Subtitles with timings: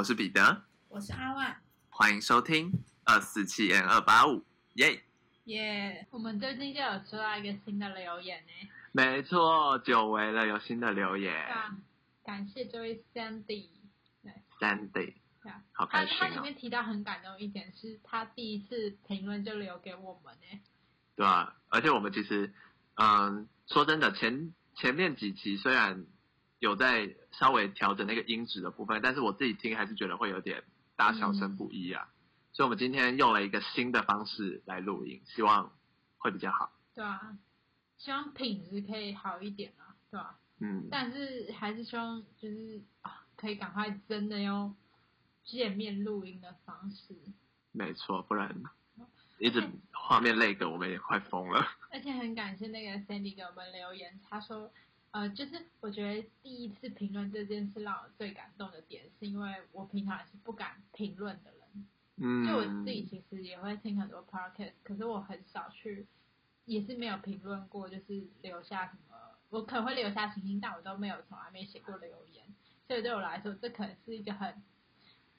[0.00, 1.60] 我是彼得，我是阿万，
[1.90, 2.72] 欢迎收听
[3.04, 4.42] 二四七 N 二八五，
[4.76, 5.02] 耶！
[5.44, 6.06] 耶！
[6.10, 11.30] 我们最近就有收到一个新的留言呢，没错，久违了，有新的留言。
[11.30, 11.76] 对啊，
[12.24, 13.66] 感谢这位 Sandy，
[14.22, 14.90] 对，，Sandy，
[15.42, 20.60] 对啊，好他开心哦，他里面提到很感动一点是，他第一次评论就留给我们呢，
[21.14, 22.54] 对啊，而且我们其实，
[22.94, 26.06] 嗯，说真的，前前面几期虽然
[26.58, 30.62] 有在稍微调整那个音质的部分，但是我自己听还是觉得会有点
[30.96, 32.08] 大小声不一啊，
[32.52, 35.72] 所以我们今天用了一个新的方式来录音，希望
[36.18, 36.72] 会比较好。
[36.94, 37.38] 对啊，
[37.96, 44.74] 希望品质可以好一点啊，对吧、嗯，但是还是希望就是啊，可以赶快真的用
[45.44, 47.14] 见面录音的方式，
[47.72, 48.62] 没错，不然
[49.38, 51.66] 一直画面累个，我们也快疯了。
[51.90, 54.70] 而且很感谢那个 Sandy 给我们留言，他说，
[55.12, 61.86] 呃，就是我觉得第一次评论这件事让我最感动的点，是因为我平常也是不敢评论的人，
[62.16, 66.06] 嗯，就我自己其实也会听很多 podcast，可是我很少去，
[66.64, 69.16] 也是没有评论过，就是留下什么，
[69.48, 72.46] 我可能会留下星星，但我都没有从来没写过留言，
[72.86, 74.62] 所以对我来说，这可能是一个很。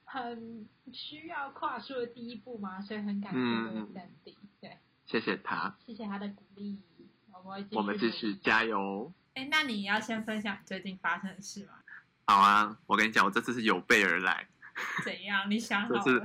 [0.04, 3.40] 很需要跨出的第一步嘛，所以很感谢
[4.60, 6.82] 对，谢谢他，谢谢他的鼓励，
[7.32, 9.14] 我们会继续我们继续加油。
[9.34, 11.74] 哎，那你要先分享最近发生的事吗？
[12.26, 14.48] 好啊，我跟你讲，我这次是有备而来，
[15.04, 15.50] 怎样？
[15.50, 16.24] 你想好了？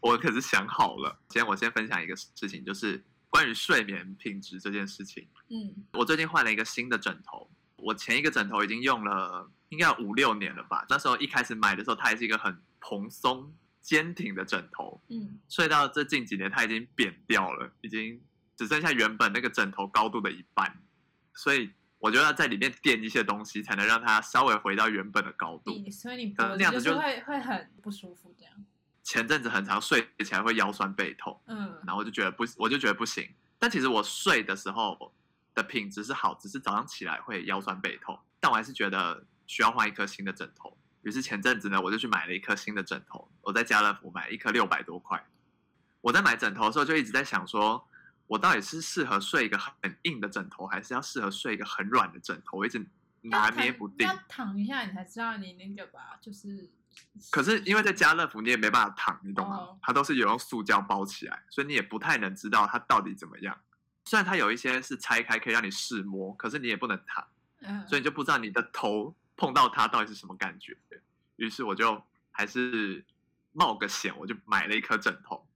[0.00, 1.18] 我可是想好了。
[1.28, 5.26] 今天我先分享一个事情，就是关于睡眠品质这件事情。
[5.50, 10.86] 嗯我最近换了一个新的枕头，我前一个枕头已经用了应该有五六年了吧。
[10.88, 18.20] 那时候一开始买的时候，它还是一个很蓬松、坚挺的枕头，嗯睡到这近几年，它已经扁掉了，已经
[18.56, 20.80] 只剩下原本那个枕头高度的一半，
[21.34, 25.72] 所以我就要在里面垫一些东西，才能让它稍微回到原本的高度。
[25.72, 28.54] 你所以你可脖子就是能那样子就会会很不舒服这样。
[29.02, 33.28] 前阵子很常睡起来会腰酸背痛，嗯然后我就觉得不，我就觉得不行。
[33.58, 35.12] 但其实我睡的时候
[35.54, 38.18] 的品质是好，只是早上起来会腰酸背痛。
[38.38, 40.76] 但我还是觉得需要换一颗新的枕头。
[41.02, 43.28] 于是前阵子呢，我就去买了一颗新的枕头。
[43.40, 45.24] 我在家乐福买一颗六百多块。
[46.00, 47.82] 我在买枕头的时候就一直在想说，
[48.28, 52.58] 我到底是适合睡一个很硬的枕头，还是要适合睡一个很软的枕头？
[52.58, 52.86] 我一直
[53.22, 54.16] 拿捏不定要。
[54.28, 56.70] 躺一下你才知道你那个吧，就是。
[57.30, 59.56] 可是因为在家乐福你也没办法躺，你懂吗？
[59.56, 63.56] 哦它都是有用塑胶包起来，所以你也不太能知道它到底怎么样。
[64.04, 67.26] 虽然它有一些是拆开可以让你试摸，可是你也不能躺，
[67.60, 70.76] 嗯，所以你就不知道你的头碰到它到底是什么感觉。
[71.36, 72.02] 于是我就
[72.32, 73.04] 还是
[73.52, 75.46] 冒个险，我就买了一颗枕头。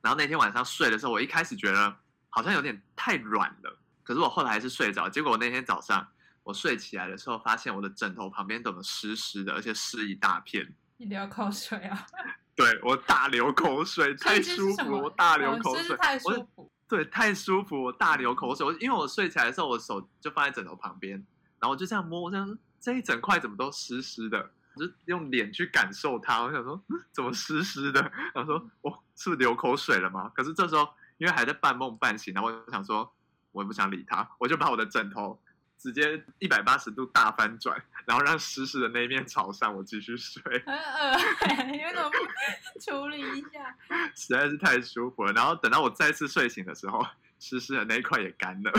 [0.00, 1.96] 然后那天晚上睡的时候，我一开始觉得
[2.36, 5.08] 好像有点太软了，可是我后来还是睡着。
[5.08, 6.06] 结果我那天早上
[6.42, 10.70] 我睡起来的时候，发现我的枕头旁边怎么湿湿的，而且湿一大片。
[10.98, 12.06] 你流口水啊，
[12.54, 16.70] 对我大流口水，太舒服，我大流口水，太舒服。
[16.86, 18.66] 对太舒服，我大流口水。
[18.66, 21.14] 我因为我睡起来的时候，我手就放在枕头旁边，
[21.58, 26.42] 然后我就这样摸，我想这一整块怎么都湿湿的，我就用脸去感受它。
[26.42, 28.00] 我想说，嗯怎么湿湿的？
[28.34, 30.30] 然后说，我是不是流口水了吗？
[30.34, 33.12] 可是这时候因为还在半梦半醒，然后我想说，
[33.52, 35.40] 我也不想理他，我就把我的枕头
[35.78, 40.42] 直接一百八十度大翻转，然后让湿湿的那一面朝上，我继续睡。
[40.60, 43.76] 很 恶心，你为什么不处理一下？
[44.14, 45.32] 实在是太舒服了。
[45.32, 47.06] 然后等到我再次睡醒的时候，
[47.38, 48.72] 湿湿的那一块也干了，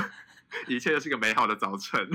[0.68, 2.08] 一切又是个美好的早晨。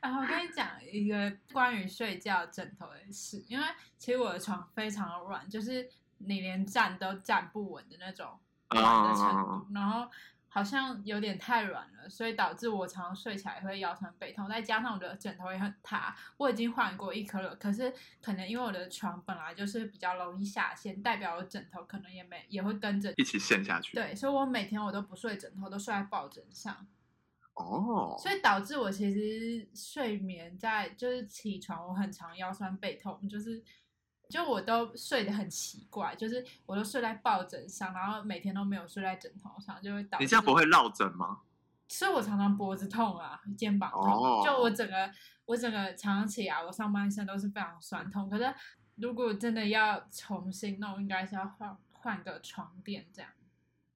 [0.00, 3.64] 然 后我跟你讲一个关于睡觉枕头的事，因为
[3.96, 8.38] 其实我的床非常的软，就是你连站都站不稳的那种
[8.70, 10.08] 软的程度，然后
[10.48, 17.92] 好像有点太软了，所以导致我常常睡起来会腰酸背痛，再加上我的枕头也很塌，我已经换过一颗了，可是
[18.22, 23.12] 可能因为我的床本来就是比较容易下陷，代表我枕头可能也没也会跟着。
[23.16, 26.86] 一起陷下去。，对，所以我每天我都不睡枕头，都睡在抱枕上。
[27.54, 33.62] 哦，所以导致我其实睡眠在就是起床，我很常腰酸背痛，就是
[34.28, 41.40] 就我都睡得很奇怪，就是我都睡在抱枕上，然后每天都没有睡在枕头上，就会导致你这样不会落枕吗？
[41.88, 45.10] 所以我常常脖子痛啊，肩膀痛，哦就我整个
[45.46, 48.28] 我整个常常起来，我上半身都是非常酸痛。
[48.28, 48.54] 可是
[48.96, 53.30] 如果真的要重新弄，应该是要换换个床垫这样。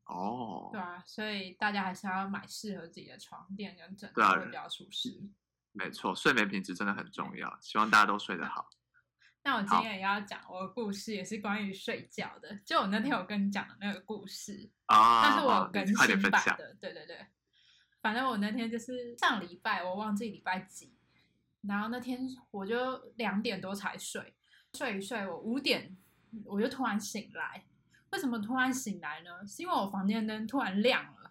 [0.06, 5.22] 哦对，啊，所以大家还是要买适合自己的床垫跟枕头会比较舒适。
[5.72, 8.70] 没错，睡眠品质真的很重要，希望大家都睡得好。
[9.44, 12.56] 那我今天也要讲我的故事，也是关于睡觉的。
[12.64, 15.96] 就我那天有跟你讲的那个故事，啊，但是我更新。
[16.30, 16.76] 版的。
[16.80, 17.26] 对对对，
[18.00, 20.94] 反正我那天就是上礼拜，我忘记礼拜几，
[21.62, 24.34] 然后那天我就两点多才睡，
[24.74, 25.96] 睡一睡，我五点
[26.44, 27.64] 我就突然醒来。
[28.10, 29.46] 为什么突然醒来呢？
[29.46, 31.21] 是因为我房间灯突然亮了。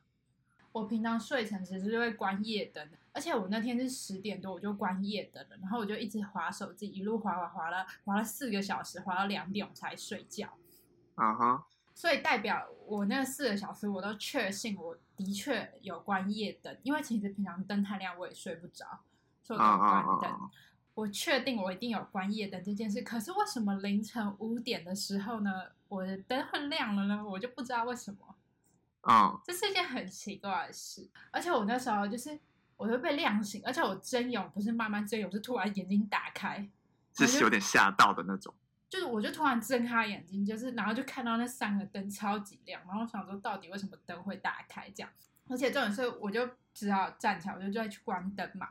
[0.71, 10.47] 我平常睡前其实是会关夜灯的，而且我那天是十点多我就关夜灯了，然后我就一直划手机，一路划划划了划了四个小时，划到两点我才睡觉。
[11.15, 19.01] 啊哈，所以代表我那四个小时我都确信我的确有关夜灯，因为其实平常灯太亮我也睡不着，
[19.43, 20.49] 所以我都关灯。
[20.93, 27.25] 我确定我一定有关夜灯这件事，可是为什么凌晨五点的时候呢，我的灯会亮了呢？
[27.25, 28.35] 我就不知道为什么。
[29.03, 32.39] 嗯，这是一件很奇怪的事，而且我那时候就是
[32.77, 36.69] 我会被亮醒，而且我睁眼不是慢慢睁眼，是突然眼睛打开，
[37.13, 38.53] 是有点吓到的那种。
[38.89, 45.09] 就是我就突然睁开眼睛，就是然后就看到那三个灯超级亮，然后想说到底为什么灯会打开这样？
[45.47, 48.67] 而且这种是我就只好站起来，我就再去关灯嘛，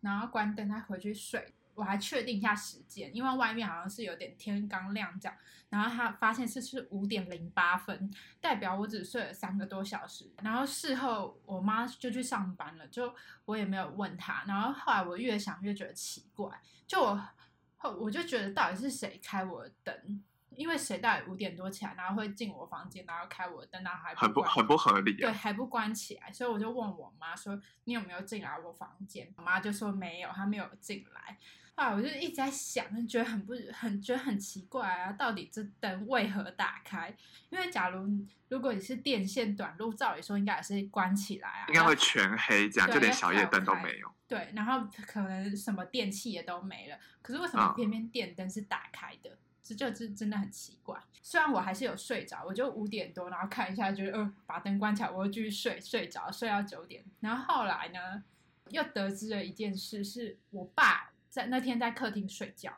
[0.00, 1.52] 然后关灯再回去睡。
[1.74, 5.36] 我还确定一下时间，因为外面好像是有点天刚亮这样，
[5.68, 10.32] 然后他发现是是五点零八分，代表我只睡了三个多小时。
[10.42, 14.44] 然后事后我妈就去上班了，就我也没有问她。
[14.46, 17.28] 然后后来我越想越觉得奇怪，就我
[17.76, 20.24] 后我就觉得到底是谁开我的灯？
[20.56, 25.16] 因为谁到底五点多起来，然后会进我房间，然后开我的灯，然后还很不很不合理。
[25.16, 31.36] 对，还不关起来，所以我就问我妈说：“你有没有进来我房间？”我妈就说没有，她没有进来。
[31.74, 31.92] 啊！
[31.92, 37.14] 我就一直在想，觉得很不很觉得很奇怪啊，到底这灯为何打开？
[37.50, 38.08] 因为假如
[38.48, 44.08] 如果你是电线短路，照理说应该也是关起来啊，应该会全黑这样，就连小夜灯都没有。
[44.28, 49.36] 对，然后可能什么电器也都没了，可是为什么偏偏电灯是打开的？
[49.62, 50.96] 这就是真的很奇怪。
[51.22, 57.02] 虽然我还是有睡着，我就五点多，然后看一下，觉得呃，把灯关起来，我又继续睡，睡着睡到九点。
[57.20, 58.22] 然后后来呢，
[58.68, 61.10] 又得知了一件事，是我爸。
[61.34, 62.72] 在那天在客厅睡觉，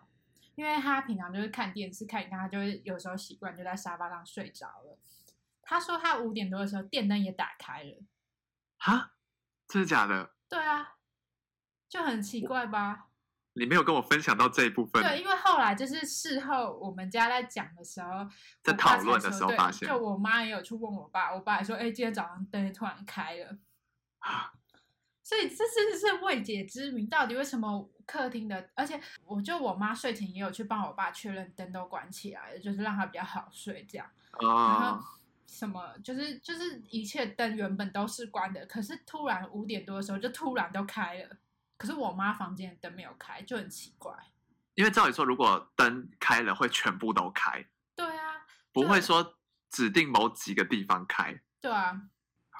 [0.54, 4.98] 因为他平常就是看电视看一看，他就会有时候习惯就在沙发上睡着了。
[5.60, 8.02] 他说他五点多的时候电灯也打开了，
[8.78, 9.12] 啊，
[9.68, 10.30] 真的假的？
[10.48, 10.94] 对啊，
[11.86, 13.08] 就很奇怪吧？
[13.52, 15.02] 你没有跟我分享到这一部分。
[15.02, 18.26] 对，因为后来就是事后我们家在讲的时候，
[18.62, 23.58] 在讨论的时候发现，就我妈也有去问我爸，我爸也说，哎，今天早上灯突然开了。
[24.20, 24.54] 啊
[25.22, 28.70] 所以这是是未解之谜，到底为什么客厅的？
[28.74, 34.08] 而且我就我妈睡前也有去帮我爸确认灯都关起来了，就是让他比较好睡这样。
[34.40, 35.04] 然后
[35.46, 41.36] 什么就是就是一切灯原本都是关的，可是突然五点多的时候就突然都开了，
[41.76, 44.14] 可是我妈房间的灯没有开，就很奇怪。
[44.74, 47.66] 因为照理说，如果灯开了会全部都开。
[47.94, 48.46] 对啊。
[48.72, 49.36] 不会说
[49.70, 51.40] 指定某几个地方开。
[51.60, 52.02] 对啊。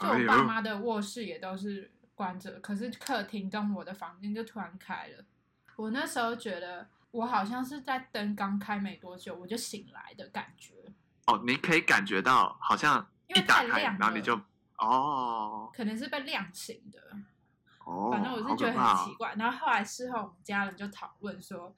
[0.01, 1.93] 就我爸妈的卧室也都是。
[2.17, 5.23] 关着，可是客厅跟我的房间就突然开了。
[5.77, 10.73] 我那时候觉得我好像是在灯刚开没多久，我就醒来的感觉。
[11.27, 14.41] 哦，你可以感觉到好像一打开，然后你就
[14.79, 17.01] 哦，可能是被亮醒的。
[17.85, 19.35] 哦，反正我是觉得很奇怪。
[19.37, 21.75] 然后后来事后我们家人就讨论说，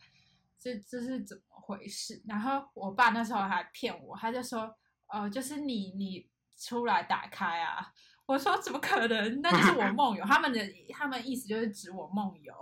[0.58, 2.22] 这这是怎么回事？
[2.26, 4.74] 然后我爸那时候还骗我，他就说，
[5.06, 7.92] 哦，就是你你出来打开啊。
[8.28, 9.40] 我说怎么可能？
[9.42, 10.22] 那就是我梦游。
[10.24, 10.60] 他们的
[10.92, 12.54] 他们意思就是指我梦游。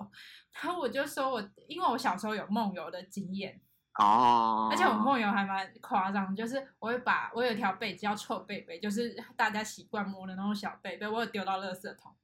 [0.53, 3.61] 然后我就说我因为我小时候有梦游的经验
[3.99, 12.15] 哦，而且我梦游还蛮夸张，就是我会把我有一条被子叫臭被被，就是大家习惯摸的那种小被被，我有丢到垃圾桶。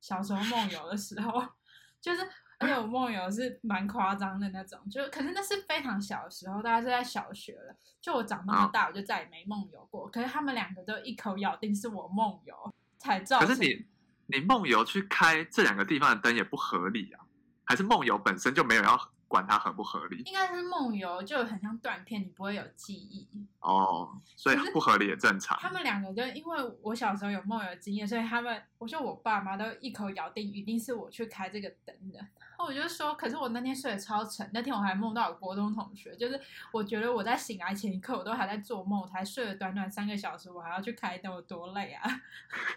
[0.00, 1.46] 小时候梦游的时候，
[2.00, 2.26] 就是。
[2.58, 7.76] 而且我梦游是蛮夸张的那种，就可是那是非常小的时候，大概是在小学了。
[8.00, 10.08] 就我长那么大，我就再也没梦游过。
[10.08, 12.74] 可是他们两个都一口咬定是我梦游
[13.06, 13.48] 才造成。
[13.48, 13.86] 可是你
[14.26, 17.24] 你梦游去开这两个地方的灯也不合理啊？
[17.64, 19.12] 还是梦游本身就没有要？
[19.28, 23.28] 管它合不合理，应该是梦游就很像断片，你不会有记忆
[23.60, 25.58] 哦，所以不合理也正常。
[25.60, 32.18] 他们两个就因为我小时候有梦游经验，所以他们，我说我爸妈都一口咬定一定是我去开这个灯的。
[32.18, 36.40] 然后我就说，可是我那天睡得超沉，那天我还梦到我国中同学，就是
[36.72, 42.02] 我觉得我在醒来前一刻我都还在做梦，才睡了短短三个小时，我还要去开灯，我多累啊！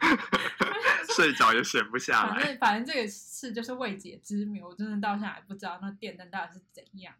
[1.16, 2.30] 睡着也闲不下来。
[2.30, 7.14] 反正反正这个事就是未解之谜，我真的到现在还不知道那电灯到底是怎样。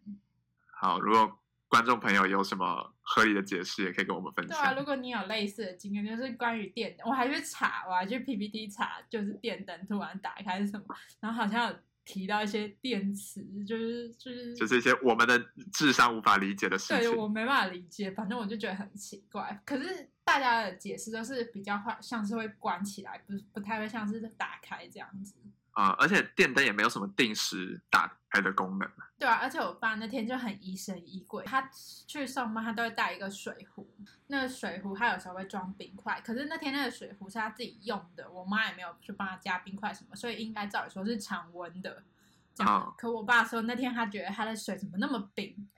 [0.70, 1.38] 好，如果
[1.68, 4.56] 观众朋友有什么合理的解释，也可以跟我们分享。
[4.56, 10.86] 对啊，如果你有类似的经验，就是关于电，我还去查，我还去 PPT 查，就是电灯突然打开是什么，
[11.20, 15.38] 然后好像有提到一些电池，就是就是就是一些我们的
[15.72, 16.98] 智商无法理解的事情。
[16.98, 19.60] 对我没办法理解，反正我就觉得很奇怪。
[19.64, 25.34] 可是大家的解释都是比较像是会关起来，不不太会像是打开这样子。
[25.72, 28.90] 啊、而且电灯也没有什么定时打开的功能。
[29.18, 31.70] 对啊，而且我爸那天就很疑神疑鬼，他
[32.06, 33.88] 去上班他都会带一个水壶，
[34.26, 42.02] 那个水壶他有时候会装冰块，可是那天那个水壶是他自己用的，我妈也没有去帮他加冰块什么，所以应该照理说是常温的。
[42.54, 45.68] 这样，哦可我爸说那天他觉得他的水怎么那么冰，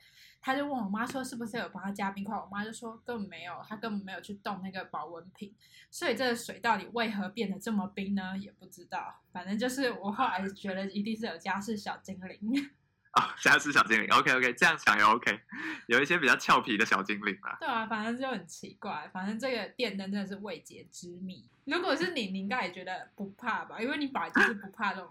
[0.42, 5.54] 他就问我妈说是不是有帮他加冰块，我妈就说根本没有，他根本没有去动那个保温瓶，
[5.88, 8.37] 所以这个水到底为何变得这么冰呢？
[8.37, 12.70] 也不知道，反正就是我后来觉得一定是有家事小精灵。
[13.14, 15.38] 哦，家是小精灵，OK OK，这样想也 OK，
[15.87, 17.58] 有一些比较俏皮的小精灵吧。
[17.61, 21.46] 对啊，反正就很奇怪，反正这个电灯真的是未解之谜。
[21.66, 23.78] 如果是你，你应该也觉得不怕吧？
[23.78, 25.11] 因为你本来就是不怕这种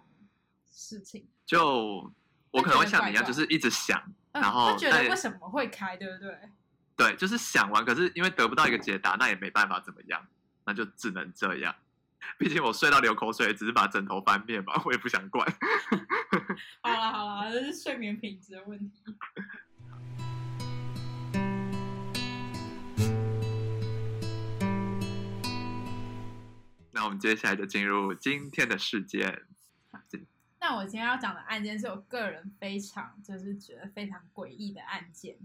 [0.71, 2.11] 事情，就
[2.49, 4.01] 我可能会像你一样， 就是一直想，
[4.33, 6.37] 嗯然后会觉得但为什么会开，对不对？
[6.95, 10.25] 对，就是想玩，可是因为得不到一个解答，那也没办法怎么样，
[10.65, 11.75] 那就只能这样。
[12.37, 15.45] 毕竟我睡到流口水，只是把枕头翻面嘛，我也不想管。
[16.81, 19.03] 好了好了，这是睡眠品质的问题。
[26.91, 29.43] 那我们接下来就进入今天的事件。
[30.61, 35.35] 那我今天要讲的案件是我个人非常就是觉得非常诡异的案件，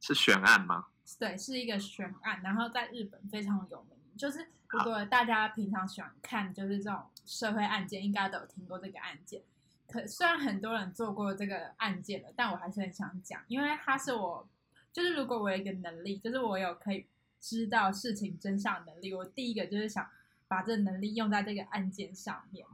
[0.00, 0.88] 是悬案吗？
[1.18, 3.98] 对，是一个悬案，然后在日本非常有名。
[4.18, 9.42] 就是如果大家平常喜欢看就是这种社会案件，应该都有听过这个案件。
[9.86, 14.46] 可虽然很多人做过这个案件了，但我还是很想讲，因为它是我，
[14.92, 17.06] 就是如果我有一个能力，就是我有可以
[17.40, 20.06] 知道事情真相的能力，我第一个就是想
[20.46, 22.66] 把这能力用在这个案件上面。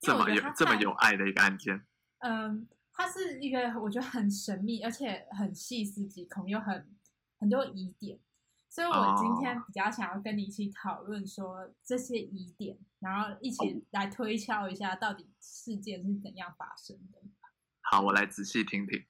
[0.00, 1.84] 因这么有这么有爱的一个案件，
[2.20, 6.88] 嗯，它是一个我觉得很神秘，而且很细思极恐，又很
[7.38, 8.18] 很多疑点，
[8.68, 9.64] 所以我今天哦。
[9.66, 17.18] 比较想要跟你一起讨论说这些疑点，然后一哦起来推敲一下到底事件是怎样发生的。
[17.82, 19.04] 好，我来仔细听听。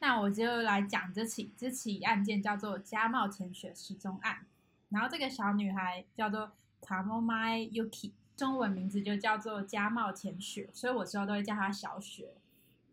[0.00, 4.46] 那我就来讲这起这起案件叫做加茂前雪失踪案，
[4.90, 12.34] 然后这个小女孩叫做卡莫麦 Yuki，中文名字就叫做加茂前雪，所以我之后都会叫他小雪。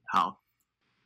[0.05, 0.41] 好，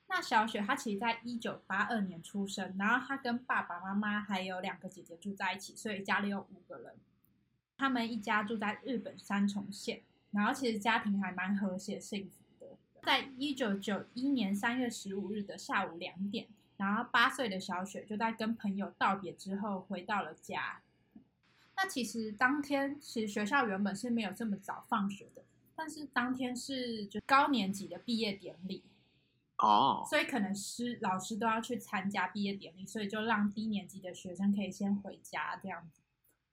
[0.08, 6.96] 那小雪她其实在一九八二年出生，然后她跟爸爸妈妈还有两个姐姐住在一起，所以家里有五个人。
[7.78, 12.78] 他们一家住在日本三重县，然后其实家庭还蛮和谐幸福的。
[13.04, 20.82] 在一九九一年三月十五日的下午两点，然后八岁的小雪就在跟朋友道别之后回到了家。
[21.82, 25.42] 那其实当天其实学校原本是没有这么早放学的，
[25.76, 28.84] 但是当天是就高年级的毕业典礼，
[29.60, 36.02] 哦，所以可能师老师都要去参加毕业典礼，所以就让低年级的学生可以先回家这样子。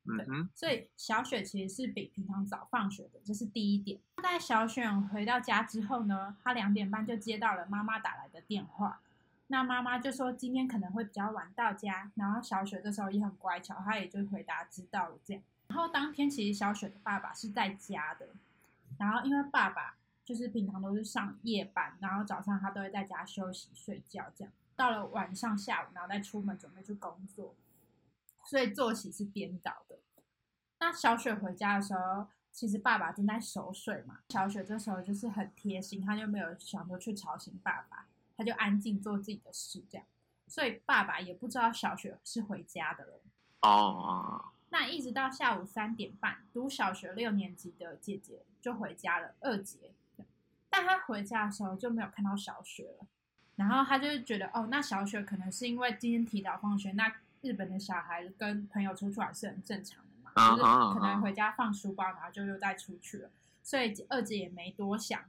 [0.05, 3.99] 嗯哼，所以小雪其实是比平常早放学的，这是第一点。
[4.23, 9.01] 在小雪回到家之后呢，她两点半就接到了妈妈打来的电话。
[9.49, 15.43] 那妈妈就说今天可能会比较晚到家，然后小雪这时候也很乖巧，她也就回答知道了这样。
[15.69, 18.29] 然后当天其实小雪的爸爸是在家的，
[18.99, 27.55] 然后因为爸爸就是平常都是上夜班，然后早上他都会在家休息睡觉这样，到了晚上下午然后再出门准备去工作，
[28.45, 29.99] 所以作息是颠倒的。
[30.79, 34.19] 那小雪回家的时候，其实爸爸正在熟睡嘛。
[34.29, 40.07] 小雪这时候就是很贴心，她就没有想说去吵醒爸爸，她就安静做自己的事这样。
[40.49, 43.21] 所以爸爸也不知道小雪是回家的了。
[43.63, 49.91] 哦，那一直到下午三点半，读小学六年级的姐姐就回家了，二姐。
[50.71, 53.07] 但她回家的时候就没有看到小雪了，
[53.57, 60.63] 然后她就觉得，哦，那小雪可能是因为今天提早放学，那日本的小孩跟朋友出去玩是很正常的嘛，就是
[60.95, 63.31] 可能回家放书包，然后就又再出去了，
[63.65, 65.25] 所以二姐也没多想。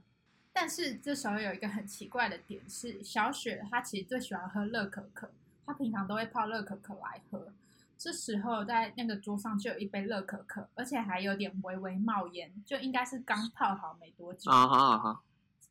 [0.60, 5.30] 但是这时候有一个很奇怪的点是，小雪她其实最喜欢喝乐可可，
[5.64, 7.52] 她平常都会泡乐可可来喝。
[7.96, 15.22] 这时候在那个桌上就有一杯乐可可，而且还有点微微冒烟，就应该是刚泡好没多久，啊哈啊哈，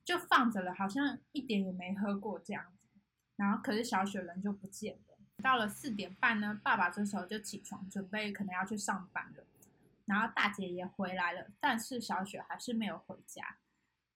[0.06, 2.98] 就放着了，好像一点也没喝过这样子。
[3.36, 5.18] 然后可是小雪人就不见了。
[5.44, 9.44] 到了四点半呢，爸爸这时候就起床，准备可能要去上班了。
[10.06, 13.58] 然后大姐也回来了，但是小雪还是没有回家。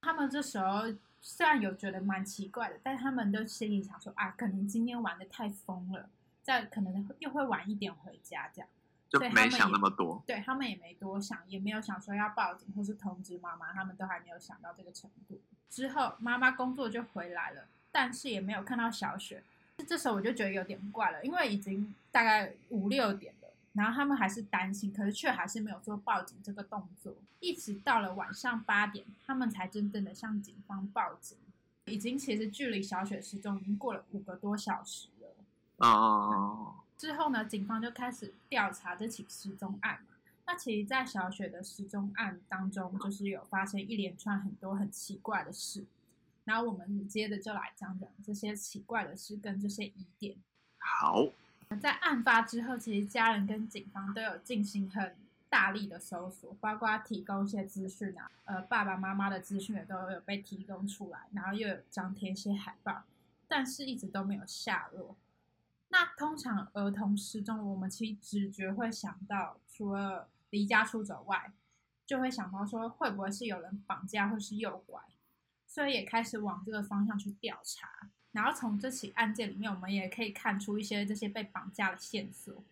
[0.01, 0.83] 他们这时候
[1.21, 6.09] 虽然有觉得蛮奇怪的，但他们都心里想说啊，可能今天玩的太疯了，
[6.41, 8.67] 再可能又会晚一点回家这样。
[9.07, 10.23] 就没想也那么多。
[10.25, 15.39] 对他们也没多想，也没有想说要报警或是通知妈妈，他们都还没有想到这个程度。
[15.69, 19.43] 之后妈妈工作就回来了，但是也没有看到小雪。
[19.87, 23.40] 这时候我就觉得有点怪了，因为已经大概五六点了，
[23.73, 27.13] 然后他们还是担心，可是却还是没有做报警这个动作。
[27.39, 31.37] 一直到了晚上八点，他们才真正的向警方报警。
[31.85, 35.87] 已经其实距离小雪失踪已经过了五个多小时了。
[35.87, 40.15] 哦，之后呢，警方就开始调查这起失踪案嘛。
[40.45, 45.85] 那其实，在小雪的失踪案当中，就是有发生一连串很多很奇怪的事。
[46.43, 50.35] 然后我们接着就来讲讲这些奇怪的事跟这些疑点。
[51.81, 55.15] 在案发之后，其实家人跟警方都有进行很
[55.49, 63.03] 大力的搜索，包括提供一些资讯啊，呃，爸爸妈妈的资讯也都有被提供出来，然后又有张贴一些海报，
[63.47, 65.15] 但是一直都没有下落。
[65.89, 71.51] 那通常儿童失踪，我们其实直觉会想到，除了离家出走外，
[72.05, 75.01] 就会想到说会不会是有人绑架或是诱拐，
[75.65, 78.09] 所以也开始往这个方向去调查。
[78.31, 82.63] 然后从这起案件里面，我们也可以看出一些这些被绑架的线索。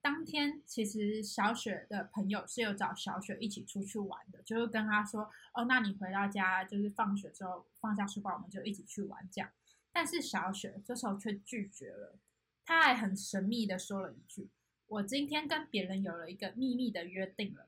[0.00, 9.48] 当天其实小雪的朋友是有找小雪一起出去玩的，就是跟他说：“哦，那你回到家就是放学之后放下书包，我们就一起去玩。”这样，
[9.92, 12.18] 但是小雪这时候却拒绝了。
[12.64, 14.48] 他还很神秘的说了一句
[14.88, 17.66] ：“我今天跟别人有了一个秘密的约定了。”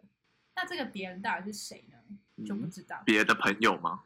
[0.57, 2.45] 那这个别人到底是谁呢？
[2.45, 3.01] 就不知道。
[3.07, 4.03] 别的朋友吗？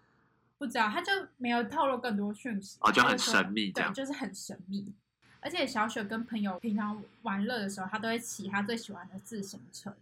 [0.58, 2.76] 不知道，他就没有透露更多讯息。
[2.80, 4.92] 哦，就很神秘，对，就是很神秘。
[5.40, 9.94] 而且小雪跟朋友平常玩乐的时候，他都会骑他最喜欢的自行车。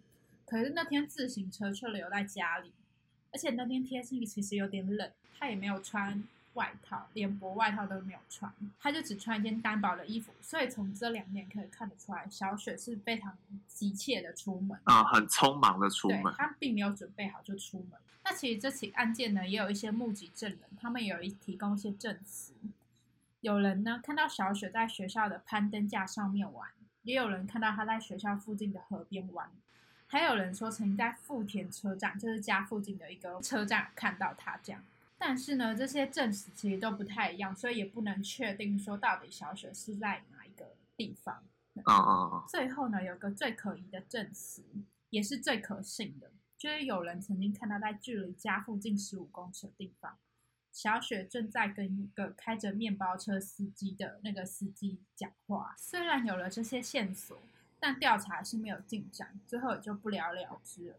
[0.46, 2.72] 可是那天自行车却留在家里，
[3.32, 6.24] 而且那天天气其实有点冷，他也没有穿。
[6.54, 13.36] 外套连薄外套都没有穿，他就只穿一件单薄的衣服，所以从这两点可以看得出来，小雪是非常
[13.68, 18.00] 急切的出门啊，很匆忙的出门，他并没有准备好就出门。
[18.28, 22.54] 那其实这起案件呢，也有一些目击证人，他们有一提供一些证词。
[23.40, 26.68] 有人呢看到小雪在学校的攀登架上面玩，
[27.02, 29.48] 也有人看到她在学校附近的河边玩，
[30.08, 34.82] 还有人说曾经在富田车站，就是家附近的一个车站看到她这样。
[35.16, 41.44] 但是呢，这些证词其实都不太一样，所以也不能确定说到底小雪是在哪一个地方。
[41.84, 42.44] 哦哦哦！
[42.48, 44.64] 最后呢，有个最可疑的证词，
[45.10, 50.16] 也是最可信的，就是有人曾经看到在距离家附近十五公尺的地方，
[50.72, 55.74] 小雪正在跟一个开着面包车司机的那个司机讲话。
[55.78, 57.38] 虽然有了这些线索，
[57.78, 60.96] 但调查是没有进展，最后也就不了了之了。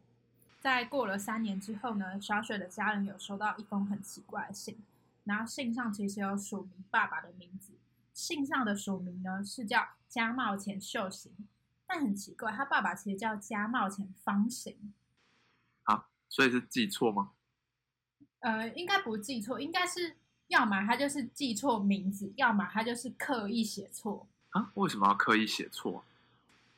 [0.60, 4.78] 在过了三年之后呢，小雪的家人有收到一封很奇怪的信，
[5.24, 7.74] 然后信上其实有署名爸爸的名字，
[8.14, 11.32] 信上的署名呢是叫加茂前秀行，
[11.88, 14.94] 但很奇怪，他爸爸其实叫加茂前方行。
[16.28, 17.32] 啊，所以是记错吗？
[18.40, 20.16] 呃，应该不记错，应该是
[20.48, 24.28] 要么他就是记错名字，要么他就是刻意写错。
[24.52, 24.72] 啊？
[24.76, 26.04] 为什么要刻意写错？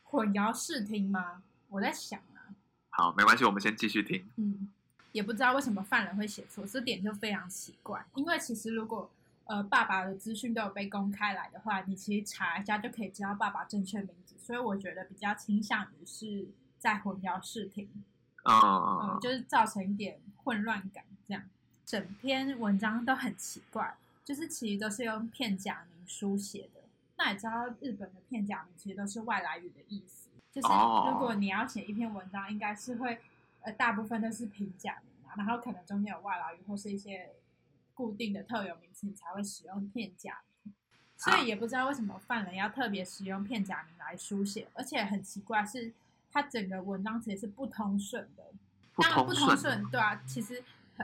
[0.04, 1.44] 混淆视听吗？
[1.68, 2.56] 我在想啊。
[2.90, 4.28] 好，没关系，我们先继续听。
[4.38, 4.70] 嗯，
[5.12, 8.06] 也不知道为什么犯人会写错，这点就非常奇怪。
[8.16, 9.10] 因为其实如果
[9.46, 14.36] 呃爸爸的资讯都有被公开来的话，你其实查一下就可以知道爸爸正确名字。
[14.40, 16.48] 所以我觉得比较倾向于是
[16.80, 17.88] 在混淆视听，
[18.50, 21.04] 啊，就是造成一点混乱感。
[21.28, 21.44] 这样，
[21.86, 26.82] 整篇文章都很奇怪，就是其实都是用片假名书写的。
[27.18, 30.30] 那你知道日本的片假名其实都是外来语的意思。
[30.52, 33.20] 就是如果你要写一篇文章，应该是会，
[33.62, 37.30] 呃，大部分都是平假名啊，然后可能中间有外来语或是一些
[37.94, 40.74] 固定的特有名词，你才会使用片假名。
[41.18, 45.92] 所以也不知道为什么犯人要特别使用片假名来书写，而且很奇怪是，
[46.32, 48.44] 他整个文章其实是不通顺的。
[48.96, 50.64] 当然不通顺，对啊，其实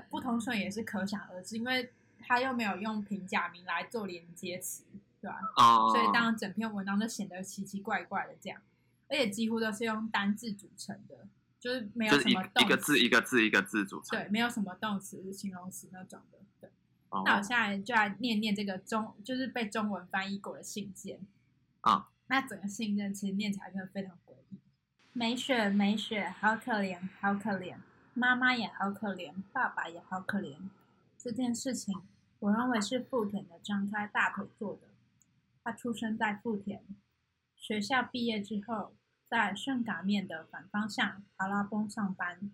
[0.09, 4.83] 不通顺也是可想而知，因为他又没有用平假名来做连接词，
[5.21, 5.39] 对吧？
[5.55, 5.91] 哦。
[5.93, 8.61] 所以当然整篇文章都显得奇奇怪怪的这样。
[9.07, 11.27] 而且几乎都是用单字组成的，
[11.59, 16.39] 就是没有什么动一个字一个字一个字组成，对，没有什么动词、形容词那种的。
[16.59, 16.71] 对，
[17.23, 21.19] 那我现在就来念念这个中，就是被中文翻译过的信件
[21.81, 22.09] 啊。
[22.27, 24.17] 那整个信件其实念起来真的非常
[25.15, 25.19] 诡异。
[25.19, 27.77] 美雪，美雪，好可怜，好可怜，
[28.13, 30.57] 妈妈也好可怜，爸爸也好可怜。
[31.17, 32.01] 这件事情，
[32.39, 34.81] 我认为是富田的张开大腿做的。
[35.63, 36.83] 他出生在富田。
[37.55, 38.93] 学校毕业之后，
[39.25, 42.51] 在顺嘎面的反方向阿拉崩上班。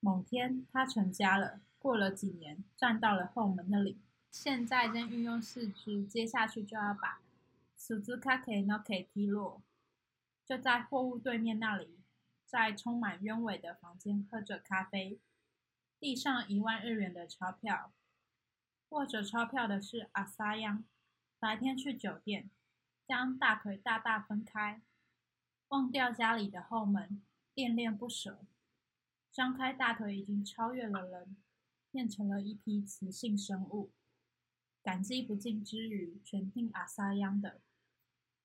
[0.00, 1.60] 某天，他成家了。
[1.78, 3.98] 过了几年，站到了后门那里。
[4.30, 7.20] 现在正运用四肢，接下去就要把
[7.76, 9.60] Suzuka K No K 踢落。
[10.44, 12.00] 就在货物对面那里，
[12.46, 15.20] 在充满鸢尾的房间喝着咖啡，
[15.98, 17.92] 地上一万日元的钞票，
[18.90, 20.84] 握着钞票的是阿萨央。
[21.38, 22.50] 白天去酒店。
[23.04, 24.80] 将大腿大大分开，
[25.68, 27.20] 忘掉家里的后门，
[27.52, 28.46] 恋恋不舍。
[29.32, 31.36] 张开大腿，已经超越了人，
[31.90, 33.90] 变成了一批雌性生物。
[34.82, 37.60] 感激不尽之余，全听阿萨央的。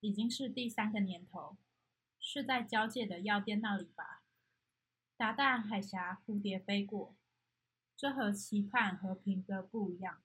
[0.02, 1.56] 已经是第三个年头，
[2.30, 4.22] 是在交界的药店那里吧？
[5.16, 7.16] 达旦海峡，蝴蝶飞过，
[7.96, 10.22] 这和期盼和平的不一样。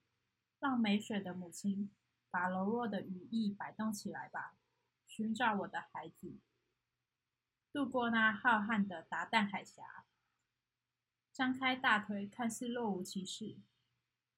[0.59, 1.89] 让美雪的母亲
[2.29, 4.57] 把柔弱的羽翼摆动起来吧，
[5.07, 6.35] 寻找我的孩子，
[7.71, 10.03] 渡过那浩瀚的达旦海峡。
[11.31, 13.55] 张开大腿，看似若无其事，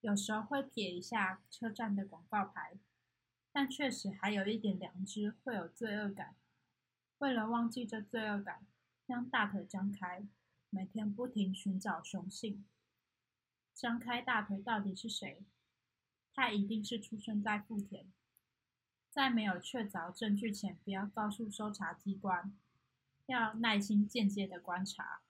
[0.02, 2.78] 有时候会瞥一下车站的广告牌。
[3.52, 6.36] 但确实还有一点良知，会有罪恶感。
[7.20, 8.66] 为了忘记这罪恶感，
[9.08, 10.28] 将大腿张开，
[10.70, 12.66] 每天不停寻找雄性。
[13.74, 15.44] 张开大腿到底是谁？
[16.34, 18.06] 他一定是出生在富田。
[19.10, 22.54] 在没有确凿证据前，不要告诉搜查机关，
[23.28, 25.22] 要耐心间接的观察。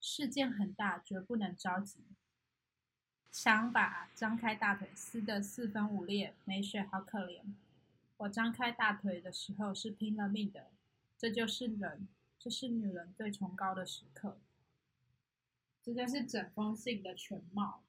[0.00, 2.00] 事件很大，绝不能着急。
[3.30, 7.42] 想把张开大腿撕得四分五裂，没血好可怜。
[8.16, 10.70] 我张开大腿的时候是拼了命的，
[11.18, 12.06] 这就是人，
[12.38, 14.38] 这是女人最崇高的时刻。
[15.82, 17.82] 这就是整封信的全貌。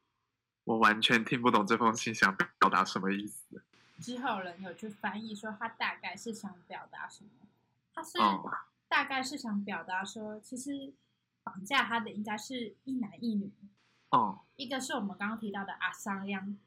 [0.64, 3.64] 我完全听不懂这封信想表达什么意思。
[4.02, 7.30] 之后人有去翻译说，他大概是想表达什么？
[7.94, 8.18] 他是
[8.88, 10.94] 大概是想表达说，其实
[11.44, 13.52] 绑架他的应该是一男一女。
[14.12, 16.58] 哦，一个是我们刚刚提到的阿桑央，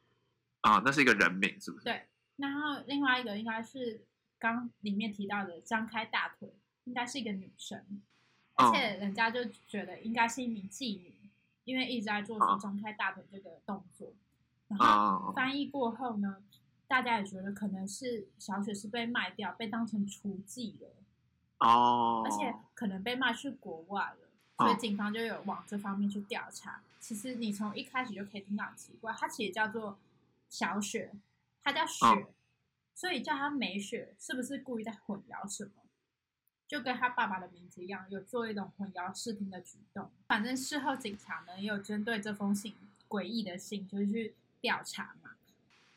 [0.60, 1.84] 啊，那是一个人名，是不是？
[1.84, 2.06] 对。
[2.36, 4.04] 然后另外一个应该是
[4.42, 6.52] 刚里面提到的张开大腿，
[6.82, 8.02] 应该是一个女生，
[8.54, 11.14] 而且人家就觉得应该是一名妓女，
[11.62, 14.12] 因为一直在做出张开大腿这个动作。
[14.66, 16.42] 然后翻译过后呢，
[16.88, 20.88] 大家也觉得可能是小雪是被卖掉，被当成雏妓了。
[21.60, 22.22] 哦。
[22.24, 24.16] 而且可能被卖去国外了。
[24.58, 26.82] 所以警方就有往这方面去调查。
[26.98, 29.98] 其实你从一开始就可以听到很奇怪，它其实叫做
[30.48, 31.12] 小雪，
[31.62, 32.26] 它叫雪，
[32.94, 35.72] 所以叫他美雪，是不是故意在混淆什么？
[36.68, 40.10] 就跟他爸爸的名字一样，有做一种混淆视听的举动。
[40.26, 42.74] 反正事后警察呢也有针对这封信
[43.08, 45.32] 诡异的信，就是去调查嘛。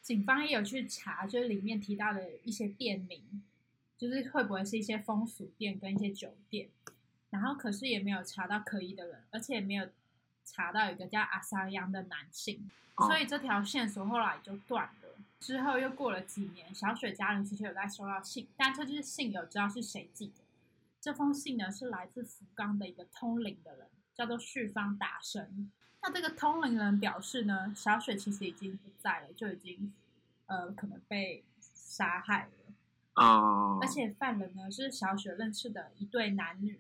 [0.02, 3.44] 警方也有去查，就是里面提到的一些店名，
[3.98, 6.70] 就是会不会是一些风俗店跟一些酒店。
[7.30, 9.90] 然后可是也没有查到可疑的人，而且也没有
[10.44, 15.05] 查到一个叫阿三央的男性，所以这条线索后来就断了。
[15.40, 20.44] 之后又过了几年，小雪家人其实有在收到信，但这就是信有知道是谁寄的。
[21.00, 25.72] 这封信呢是来自福冈的一个通灵的人，叫做旭方达生。
[26.02, 29.94] 那这个通灵人表示呢，小雪其实已经不在了，就已经
[30.48, 32.74] 呃可能被杀害了。
[33.16, 33.80] 哦。
[33.82, 36.80] 而且犯人呢是小雪认识的一对男女。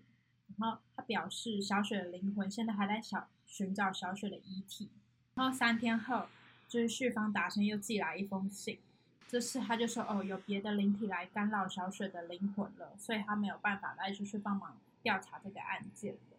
[0.57, 4.89] 然后他表示，小雪的灵魂现在还在小寻找小雪的遗体。
[5.33, 6.27] 然后三天后，
[6.67, 8.79] 就是旭方达生又寄来一封信，
[9.27, 16.37] 这次他就说：“哦，有别的灵体来干扰小雪的灵魂了，所以他没有办法再出去帮忙调查这个案件了。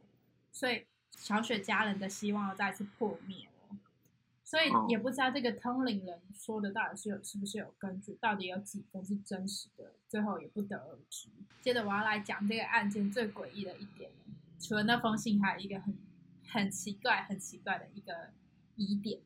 [0.53, 3.77] 所以小雪家人的希望再次破灭了。
[4.45, 11.29] 所以也不知道这个通灵人说的到底是有是不是有根据，到底有几分是真实的，最后也不得而知。”
[11.61, 14.11] 接着我要来讲这个案件最诡异的一点，
[14.61, 15.97] 除了那封信，还有一个很
[16.49, 18.31] 很奇怪、很奇怪的一个
[18.77, 19.21] 疑点。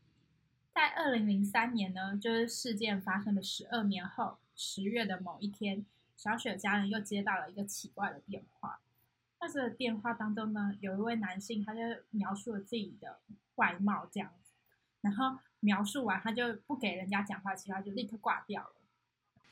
[0.81, 5.85] 在二零零三年呢，就是事件发生的十二年后，十月的某一天，
[6.17, 8.81] 小雪家人又接到了一个奇怪的电话。
[9.43, 13.19] 那这个电话当中呢，有一位男性，他就描述了自己的
[13.57, 14.53] 外貌这样子，
[15.03, 18.73] 然后描述完，他就不给人家讲话，其他就立刻挂掉了。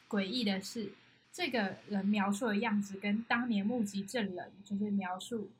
[0.08, 0.94] 诡异的是。
[1.30, 5.50] 这个人描述的样子跟当年目击证人就是描述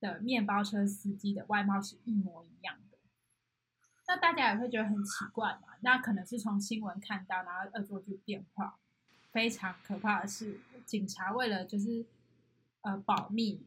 [0.00, 2.76] 的面包车司机的外貌是一模一样，
[4.06, 5.68] 那大家也会觉得很奇怪嘛？
[5.80, 8.78] 那可能是从新闻看到，然后恶作剧变化。
[9.32, 12.06] 非常可怕的是，警察为了就是
[12.82, 13.60] 呃保密，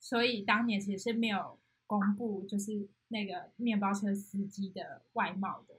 [0.00, 5.74] 所以当年其实是没有公布就是那个面包车司机的外貌的。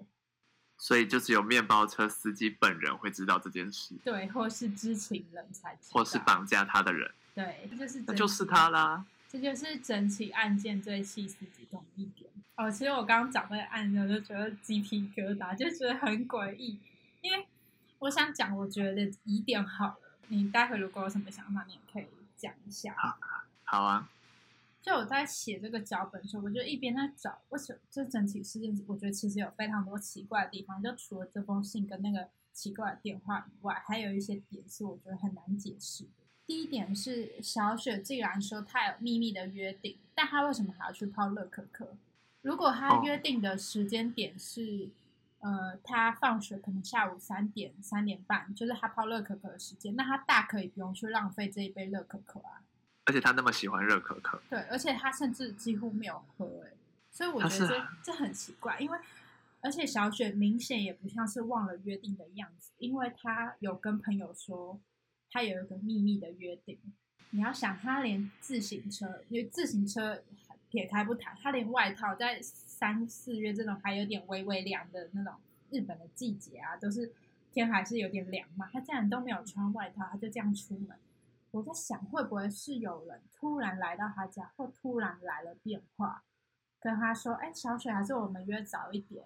[0.77, 9.05] 所以就只有面包车司机本人会知道这件事，对，或是知情人才知，或是绑架他的人，对，这就是那就是他啦。
[9.29, 12.72] 这就是整起案件最细思极恐一点哦。
[12.72, 16.80] 其实我刚刚讲那个案子，我就觉得鸡皮疙瘩，就觉得很诡异。
[17.22, 17.48] 因为
[18.00, 22.96] 我想讲，我觉得疑点好了，你待会如果有什么想法，你也可以讲一下。
[23.63, 24.10] 好啊。
[24.82, 30.80] 就我在写这个脚本的时候，我就一边在找为什么这整体事件，我觉得其实有非常多奇怪的地方。
[30.84, 36.10] 就除了这封信跟那个奇怪的电话以外，还有一些点是我觉得很难解释的。
[36.46, 41.98] 第一点是小雪既然说她有秘密的约定，但她为什么还要去泡乐可可？
[42.45, 44.88] 如果他约定的时间点是，
[45.39, 52.62] 呃，他放学可能下午三点、三点半，就是他泡乐可可的时间，那他大可以不用去浪费这一杯乐可可啊。
[53.05, 56.71] 而且他那么喜欢热可可，对，而且他甚至几乎没有喝，哎，
[57.12, 58.97] 所以我觉得这这很奇怪，因为
[59.62, 64.79] 而且小雪明显也不像是忘了约定的样子，因为他有跟朋友说。
[65.31, 66.79] 他有一个秘密的约定，
[67.31, 70.23] 你要想，他连自行车，因为自行车
[70.76, 75.34] 撇开不谈，他连外套在三四月这种还有点微微凉的那种
[75.72, 77.14] 日本的季节啊，都是
[77.54, 80.98] 天还是有点凉嘛，他竟然都没有穿外套，他就这样出门。
[81.52, 86.24] 我在想，会不会是有人突然来到他家，或突然来了电话，
[86.82, 89.24] 跟他说：“哎，小雪，还是我们约早一点。”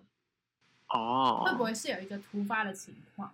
[0.89, 3.33] 哦，会不会是有一个突发的情况？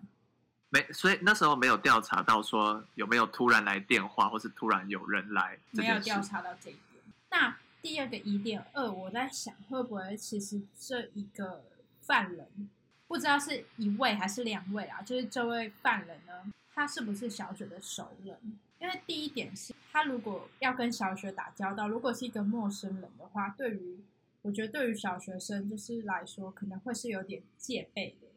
[0.69, 5.60] 没，所以那时候没有调查到说有没有突然来电话，或是突然有人来。
[5.71, 7.04] 没有调查到这一点。
[7.30, 11.63] 那第二个疑点二，我在想会不会其实这一个
[12.01, 12.67] 犯人
[13.07, 15.03] 不知道是一位还是两位啊？
[15.03, 18.35] 就是这位犯人呢，他是不是小雪的熟人？
[18.79, 23.99] 因为第一点是他如果要跟小雪打交道，如果是一个陌生人的话，对于
[24.41, 28.27] 我觉得对于小学生就是来说，可能会是有点戒备的。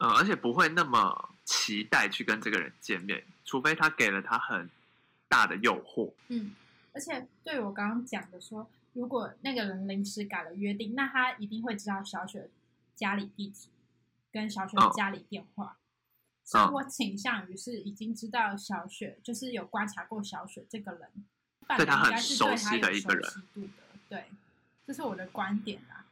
[0.00, 4.68] 嗯，而且不会那么期待去跟这个人见面，除非他给了他很
[5.28, 6.12] 大的诱惑。
[6.28, 6.50] 嗯，
[6.96, 12.48] 而且对我刚刚讲的说，如果那个人临时改了约定，那他一定会知道小雪
[12.94, 13.68] 家里地址
[14.32, 15.76] 跟小雪家里电话。
[16.42, 21.10] 所以我倾向于是已经知道小雪，就是有观察过小雪这个人，
[21.76, 23.30] 对他很熟悉的一个人。
[24.08, 24.30] 对，
[24.86, 26.06] 这是我的观点啦。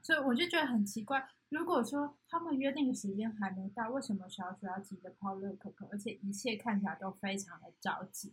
[0.00, 1.28] 所以我就觉得很奇怪。
[1.48, 5.88] 如果说他们约定的时间还没到，为什么小雪要急着泡热可可？
[5.90, 8.32] 而且一切看起来都非常的着急。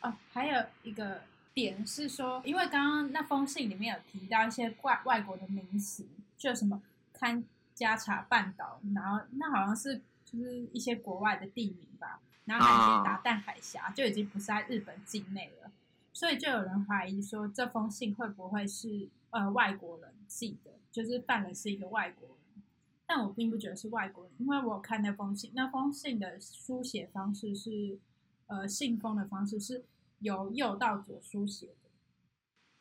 [0.00, 1.22] 哦，还有一个
[1.56, 6.82] 点是说，因为刚刚那封信里面有提到一些外外国的名词，就什么
[7.14, 7.42] 堪
[7.74, 15.70] 加查半岛，然后那好像是就是一些国外的地名吧，然后还有达旦海峡，就已经不是在日本境内了。
[16.12, 22.62] 所以就有人怀疑说，这封信会不会是呃外国人寄的，就是犯人是一个外国人。
[23.06, 27.98] 但我并不觉得是外国人，因为我看那封信，那封信的书写方式是，
[28.46, 29.84] 呃，信封的方式是
[30.20, 31.90] 由右到左书写的，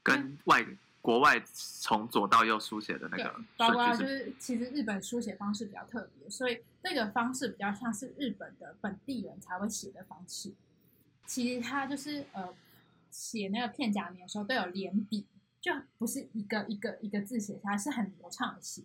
[0.03, 0.65] 跟外
[1.01, 10.53] 国外从左到右书写的那个，包括就是其实日本书写方式比较特别，所以这个方式比较像是日本的本地人才会写的方式。
[11.25, 12.53] 其实他就是呃
[13.11, 15.25] 写那个片假名的时候都有连笔，
[15.61, 18.83] 就不是一个一个一个字写下来，是很流畅的写，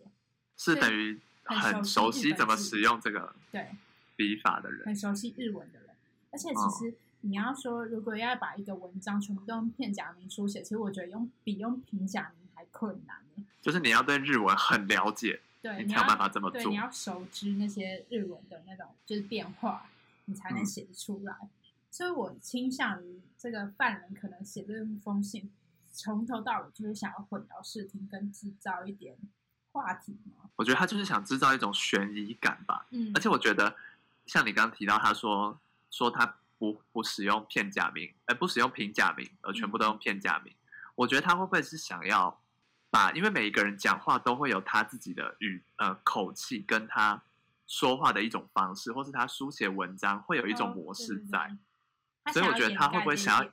[0.57, 1.21] 是等于。
[1.43, 3.71] 很熟悉怎么使用这个对
[4.15, 5.89] 笔法的人，很熟悉日文的人。
[6.31, 13.17] 而且其实你要说，如果要把一个文章全部都用片假名书写，其实我觉得用比用平假名还困难
[13.61, 16.71] 就是你要对日文很了解，对，你才有办法这么做。
[16.71, 19.87] 你要熟知那些日文的那种就是变化，
[20.25, 21.35] 你才能写得出来。
[21.91, 25.51] 所以我倾向于这个犯人可能写这封信，
[25.93, 29.17] 从头到尾就是想要混淆视听，跟制造一点。
[29.73, 30.51] 话题嘛？
[30.57, 32.85] 我觉得他就是想制造一种悬疑感吧。
[32.91, 33.73] 嗯，而且我觉得，
[34.27, 35.57] 像你刚刚提到，他说
[35.93, 40.55] 说他不不使用片假名，而不使用平假名，而全部都用片假名。
[40.95, 42.41] 我觉得他会不会是想要
[42.91, 47.23] 把，因为每一个人讲话都会有他自己的语呃口气，跟他
[47.67, 51.57] 说话的一种方式，或是他书写文章会有一种模式在。
[52.33, 53.51] 所以我觉得他会不会想要，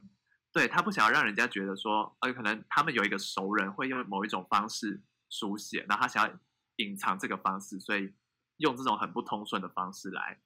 [0.52, 5.02] 对他不想要让人家觉得说，呃，可能他们有一个熟人会用某一种方式。
[5.30, 6.34] 书写，然后他想要
[6.78, 8.14] 隐藏这个方式，所以
[8.60, 10.40] 用这种很不通顺的方式来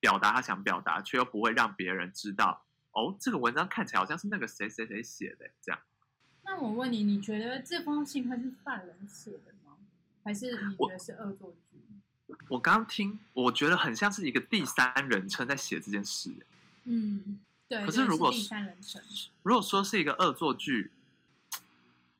[0.00, 2.64] 表达他想表达，却又不会让别人知道。
[2.92, 5.80] 哦，这个文章看起来好像是那个谁谁谁写的这样。
[6.44, 9.76] 那我问你，你觉得这封信会是犯人写的吗？
[10.24, 11.78] 还是你觉得是恶作剧？
[12.48, 16.30] 我刚刚听，我觉得很像是一个第三人称在写这件事。
[16.84, 17.84] 嗯，对。
[17.84, 19.02] 可是如果第三人称，
[19.42, 20.90] 如果说是一个恶作剧，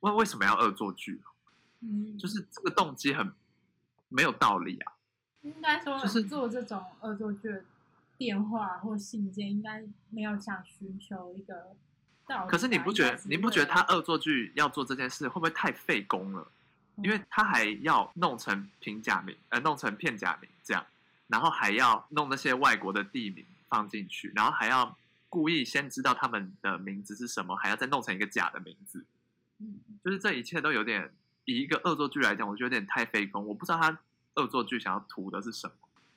[0.00, 1.20] 为为什么要恶作剧？
[1.80, 3.32] 嗯，就是这个动机很
[4.08, 4.92] 没有道理啊。
[5.42, 7.62] 应该说，就是做这种恶作剧
[8.16, 11.76] 电话或信件，应该没有想寻求一个
[12.26, 12.46] 道。
[12.46, 13.20] 可是你不觉得？
[13.24, 16.46] 你不觉得他恶作剧要做这件事，会不会太费工了？
[16.96, 20.84] 因为他还要弄成平假名，呃，弄成片假名这样，
[21.28, 24.96] 然后还要弄那些外国的地名放进去，然后还要
[25.28, 29.04] 故意先知道他们的名字是什么，还要再弄成一个假的名字。
[29.58, 31.10] 嗯，就是这一切都有点。
[31.44, 33.46] 以一个恶作剧来讲，我觉得有点太费工。
[33.46, 33.98] 我不知道他
[34.38, 35.74] 恶作剧想要图的是什么。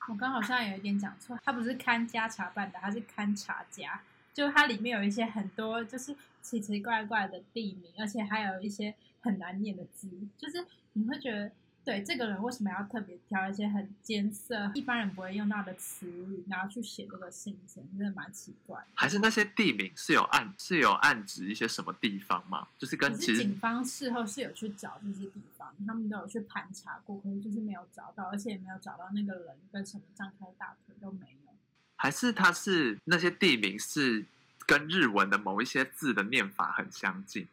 [0.08, 4.02] 我刚好像有一点讲错，他不是看家茶办的，他是看茶家。
[4.34, 11.52] 就它里面有一些很多就是奇奇怪怪的地名，而且还有一些很难念的字，就是你会觉得。
[11.84, 18.86] 对这个人为什么要特别挑一些很艰涩、一般人不会用到的词语，然后去写这个信件，真的蛮奇怪。
[18.94, 22.68] 还是那些地名是有暗是有暗指一些什么地方吗？
[22.78, 31.52] 就是跟其实警方事后是有去找这些地方，他们都有去盘查过，可是就是没有找到，而且也没有找到那个人跟什么张开大腿都没有。
[31.96, 34.26] 还是他是那些地名是
[34.66, 37.48] 跟日文的某一些字的念法很相近？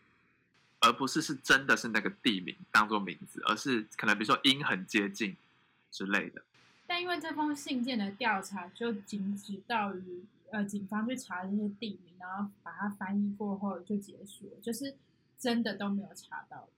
[0.80, 5.36] 而不是是真的是那个地名当做名字，而是可能比如说音很接近
[5.90, 6.42] 之类的。
[6.86, 14.94] 但因为这封信件的调查就仅止到于呃警方去查这些地名，然后把它翻译过后就结束了，就是
[15.38, 16.68] 真的都没有查到。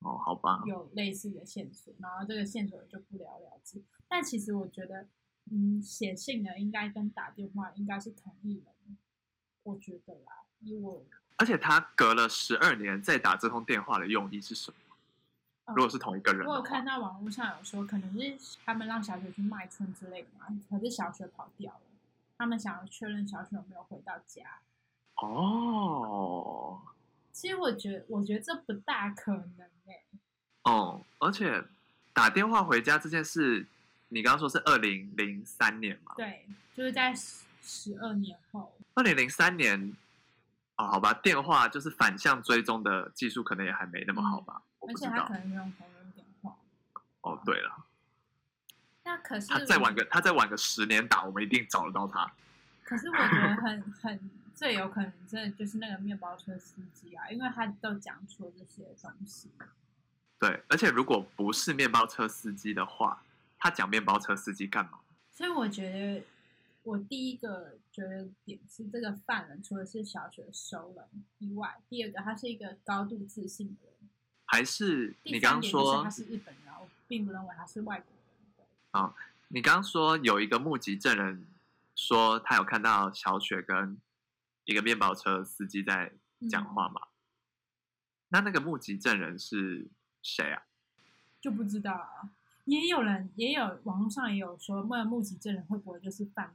[0.00, 0.62] 哦，好吧。
[0.66, 3.82] 有类似的线索，然后这个线索就不了了之。
[4.08, 5.06] 但其实我觉得，
[5.50, 8.64] 嗯，写信的应该跟打电话应该是同一人，
[9.62, 11.04] 我觉得啦，以我。
[11.38, 15.74] 而且他隔了十二年再打这通电话的用意是什么？
[15.74, 20.46] 如果是同一个人，我有看到网络上有说，可能是他们让小雪去卖春之类的嘛。
[20.68, 21.80] 可是小雪跑掉了，
[22.36, 24.42] 他们想要确认小雪有没有回到家。
[25.16, 26.80] 哦，
[27.32, 30.02] 其实我觉得，我觉得这不大可能诶。
[30.64, 31.62] 哦，而且
[32.12, 33.66] 打电话回家这件事，
[34.08, 36.14] 你刚刚说是二零零三年嘛？
[36.16, 39.94] 对，就是在十十二年后，二零零三年。
[40.78, 44.62] 哦，好吧，电话就是反向追踪的技术，可能也还没那么好吧。
[44.80, 46.56] 而且他可能用同人电话。
[47.20, 47.84] 哦，对了。
[49.04, 52.32] 那可是他再晚个，他再晚个十年打，我们一定找得到他。
[52.84, 59.50] 可是我觉得很 很最有可能，真的就是那个面包车司机啊，因为他都讲出了这些东西。
[60.38, 63.22] 对，而且如果不是面包车司机的话，
[63.58, 65.00] 他讲面包车司机干嘛？
[65.32, 66.24] 所以我觉得。
[66.84, 71.04] 我第一个觉得点是，这个犯人除了是小学熟人
[71.38, 74.08] 以外，第二个他是一个高度自信的人，
[74.44, 78.66] 还是你刚刚说他是日本人，我并不认为他是外国人。
[78.92, 79.16] 啊，
[79.48, 81.44] 你刚刚说有一个目击证人
[81.96, 84.00] 说他有看到小雪跟
[84.64, 86.12] 一个面包车司机在
[86.48, 87.08] 讲话嘛？
[88.28, 89.88] 那那个目击证人是
[90.22, 90.62] 谁啊？
[91.40, 92.30] 就不知道啊。
[92.64, 96.54] 也有人也有网络上也有说，那目击证人会不会就是犯人？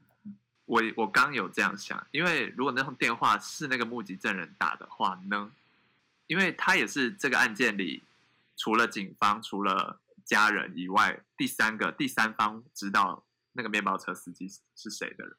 [0.66, 5.52] 我我刚有这样想，因为如果那通电话是那个目击证人打的话呢，
[6.28, 8.02] 因为他也是这个案件里
[8.56, 15.36] 除了警方、除了家人以外，第三个第三方知道那个面包车司机是谁的人。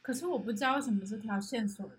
[0.00, 1.90] 可是我不知道为什么这条线索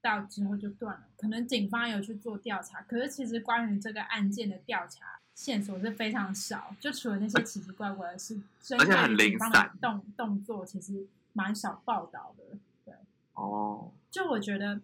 [0.00, 8.40] 到之后就断了，可能警方有去做调查，可是其实关于这个案件的调查线索是非常少，就除了那些奇奇怪怪的事，
[8.78, 11.04] 而且很零散，动动作其实。
[11.34, 12.94] 蛮少报道的，对，
[13.34, 14.80] 哦，就我觉得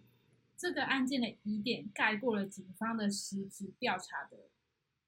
[0.55, 4.37] 这个案件的疑点盖过了警方的实质调查的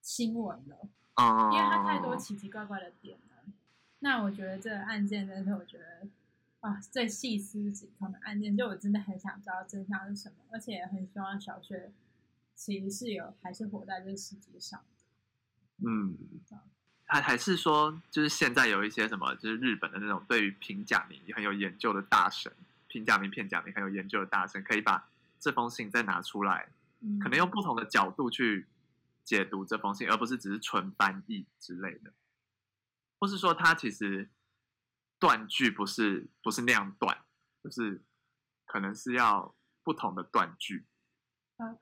[0.02, 3.54] 新闻了，哦，因为它太多奇奇怪怪的点了。
[4.00, 6.08] 那我觉得这个案件真的是，我觉得
[6.62, 11.92] 啊，最细思极恐的案件，就我真的很想知道真相是什么，而且很希望小学
[12.56, 16.18] 其实是有还是活在这个世界上的，嗯。
[17.14, 22.52] 还还是说，就是现在有一些什么，就是日本的那种对于平假名很有研究的大神，
[22.88, 25.08] 平假名、片假名很有研究的大神，可以把
[25.40, 26.70] 这封信再拿出来，
[27.22, 28.66] 可能用不同的角度去
[29.24, 32.12] 解读这封信，而不是只是纯翻译之类的，
[33.20, 34.28] 或是说他其实
[35.20, 37.16] 断句不是不是那样断，
[37.64, 38.02] 就是
[38.66, 40.84] 可能是要不同的断句。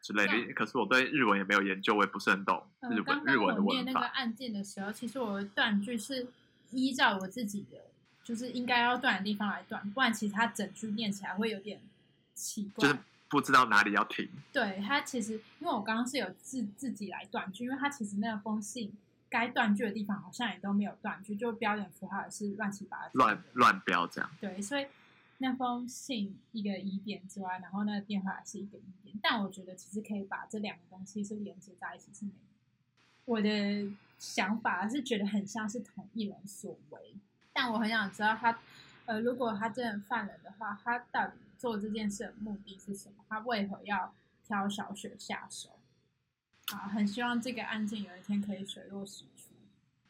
[0.01, 3.91] 之类的，可是我对日文也没有研究，我也不是很懂日文日文的文法。
[3.91, 6.27] 那个案件的时候，其实我的断句是
[6.71, 7.77] 依照我自己的，
[8.23, 11.79] 就是应该要断的地方来断，不然其实它整句念起来会有点
[12.35, 14.29] 奇怪，就是不知道哪里要停。
[14.51, 18.91] 对它其实，因为我刚刚是有自自己来断句，因为它其实那封信
[19.29, 24.29] 该断句的地方好像也都没有断句，就标点符号也是乱七八糟，乱乱标这样。
[24.39, 24.85] 对，所以。
[25.41, 32.31] 那封信一个疑点之外，然后那个电话是一个疑点，但我觉得其实可以把这两个东西是连接在一起，是没
[33.25, 37.15] 我的想法是觉得很像是同一人所为，
[37.51, 38.59] 但我很想知道他，
[39.05, 43.25] 呃，如果他真的犯人的话，他到底做这件事的目的是什么？
[43.27, 44.13] 他为何要
[44.45, 45.79] 挑小雪下手？
[46.71, 49.55] 啊，很希望这个案件有一天可以水落石出。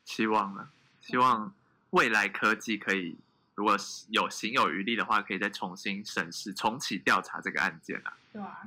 [0.04, 1.54] 希望啊，希望
[1.92, 3.16] 未来科技可以。
[3.56, 3.78] 如果
[4.10, 8.14] 有行有余力的话，可以再重新审视、重启调查这个案件啊。
[8.32, 8.62] 对啊，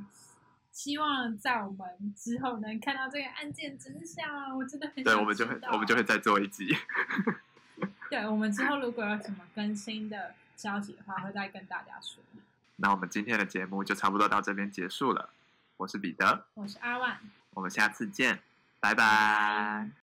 [0.73, 4.57] 希望在我们之后能看到这个案件真相。
[4.57, 6.77] 我真的很对，我们就会我们就会再做一集。
[8.11, 12.23] 对，我们之后如果有什么更新的消息的话，会再跟大家说。
[12.77, 15.31] 那我们今天的节目就差不多到这边结束了。
[15.77, 17.19] 我是彼得，我是阿万。
[17.55, 18.41] 我们下次见，
[18.81, 20.04] 拜拜。